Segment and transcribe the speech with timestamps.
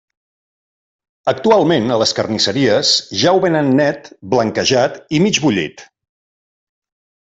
[1.31, 5.91] Actualment a les carnisseries ja ho venen net, blanquejat i mig bullit.